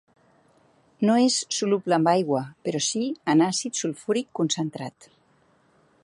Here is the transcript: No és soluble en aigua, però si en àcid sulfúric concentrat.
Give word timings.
No 1.09 1.17
és 1.25 1.35
soluble 1.57 1.99
en 2.03 2.07
aigua, 2.13 2.41
però 2.69 2.81
si 2.85 3.03
en 3.35 3.43
àcid 3.51 3.81
sulfúric 3.83 4.31
concentrat. 4.41 5.11